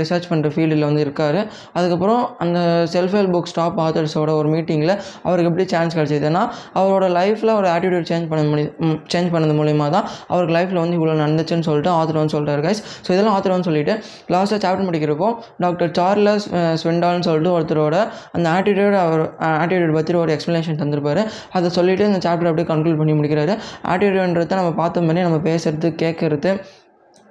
ரிசர்ச் 0.00 0.28
பண்ணுற 0.30 0.48
ஃபீல்டில் 0.54 0.83
வந்து 0.88 1.02
இருக்கார். 1.04 1.38
அதுக்கப்புறம் 1.78 2.22
அந்த 2.44 2.58
செல்ஃப் 2.94 3.16
ஹெல்ப் 3.18 3.34
புக் 3.36 3.50
ஸ்டாப் 3.52 3.78
ஆத்தர்ஸோட 3.86 4.30
ஒரு 4.40 4.48
மீட்டிங்கில் 4.54 4.94
அவருக்கு 5.26 5.50
எப்படி 5.50 5.66
சான்ஸ் 5.74 5.96
கிடச்சிதுன்னா 5.98 6.42
அவரோட 6.80 7.08
லைஃப்பில் 7.18 7.54
ஒரு 7.58 7.68
ஆட்டிடியூட் 7.74 8.08
சேஞ்ச் 8.12 8.28
பண்ண 8.32 8.44
முடியும் 8.52 8.72
சேஞ்ச் 9.14 9.30
பண்ணது 9.34 9.56
மூலிமா 9.60 9.88
தான் 9.96 10.06
அவருக்கு 10.32 10.54
லைஃப்பில் 10.58 10.82
வந்து 10.84 10.98
இவ்வளோ 11.00 11.16
நடந்துச்சுன்னு 11.22 11.66
சொல்லிட்டு 11.68 11.92
ஆத்தர் 11.98 12.20
வந்து 12.22 12.34
சொல்கிறார் 12.36 12.62
கைஸ் 12.68 12.82
ஸோ 13.06 13.10
இதெல்லாம் 13.14 13.36
ஆத்தர் 13.38 13.54
வந்து 13.56 13.68
சொல்லிட்டு 13.70 13.96
லாஸ்ட்டாக 14.34 14.60
சாப்டர் 14.64 14.86
முடிக்கிறப்போ 14.88 15.30
டாக்டர் 15.64 15.92
சார்லஸ் 16.00 16.46
ஸ்வெண்டால்னு 16.82 17.26
சொல்லிட்டு 17.28 17.52
ஒருத்தரோட 17.56 17.96
அந்த 18.36 18.46
ஆட்டிடியூட் 18.56 18.98
அவர் 19.04 19.22
ஆட்டிடியூட் 19.62 19.96
பற்றி 19.98 20.18
ஒரு 20.22 20.32
எக்ஸ்ப்ளனேஷன் 20.36 20.80
தந்திருப்பார். 20.82 21.22
அதை 21.56 21.68
சொல்லிட்டு 21.78 22.04
இந்த 22.10 22.20
சாப்டர் 22.26 22.50
அப்படியே 22.50 22.68
கன்க்ளூட் 22.72 22.98
பண்ணி 23.00 23.14
முடிக்கிறாரு. 23.18 23.54
ஆட்டிடியூட்ன்றதை 23.92 24.56
நம்ம 24.60 24.72
பார்த்த 24.82 25.06
மாதிரி 25.08 25.26
நம்ம 25.28 25.40
பேசுகிறது 25.50 25.90
கேட்குறது 26.02 26.50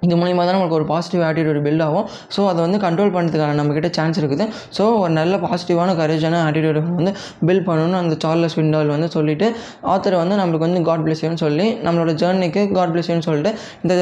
இது 0.04 0.18
மூலிமா 0.22 0.42
தான் 0.46 0.54
நம்மளுக்கு 0.56 0.78
ஒரு 0.80 0.86
பாசிட்டிவ் 0.92 1.22
ஆட்டிடியூட் 1.28 1.60
பில்ட் 1.66 1.84
ஆகும். 1.86 2.06
ஸோ 2.36 2.40
அதை 2.50 2.60
வந்து 2.66 2.78
கண்ட்ரோல் 2.86 3.12
பண்ணுறதுக்கான 3.16 3.56
நம்மக்கிட்ட 3.60 3.90
சான்ஸ் 3.98 4.18
இருக்குது. 4.22 4.46
ஸோ 4.78 4.84
ஒரு 5.02 5.12
நல்ல 5.20 5.34
பாசிட்டிவான 5.46 5.94
கரேஜான 6.00 6.40
ஆட்டிடியூட் 6.48 6.80
வந்து 6.98 7.12
பில்ட் 7.48 7.66
பண்ணணும்னு 7.68 8.00
அந்த 8.02 8.16
சார்லஸ் 8.24 8.58
விண்டால் 8.60 8.94
வந்து 8.96 9.10
சொல்லிட்டு 9.16 9.48
ஆத்தர் 9.94 10.20
வந்து 10.22 10.38
நம்மளுக்கு 10.40 10.66
வந்து 10.68 10.82
காட் 10.90 11.04
பிளெஸ்யூன்னு 11.06 11.42
சொல்லி 11.46 11.68
நம்மளோட 11.86 12.14
ஜேர்னிக்கு 12.22 12.64
காட் 12.78 12.94
பிளெஸ்யூன்னு 12.96 13.26
சொல்லிட்டு 13.28 13.52
இந்த 13.84 13.94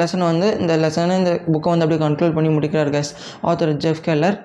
லெசனை 0.00 0.26
வந்து 0.32 0.48
இந்த 0.62 0.76
லெசனை 0.84 1.16
இந்த 1.22 1.34
புக்கை 1.52 1.70
வந்து 1.74 1.86
அப்படியே 1.86 2.02
கண்ட்ரோல் 2.06 2.36
பண்ணி 2.38 2.52
முடிக்கிறார் 2.56 2.94
கேஸ் 2.96 3.12
ஆத்தர் 3.50 3.76
ஜெஃப் 3.86 4.02
கெல்லர் 4.08 4.38